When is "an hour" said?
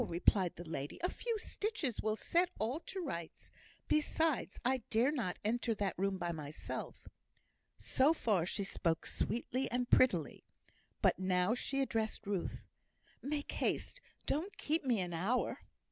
15.01-15.59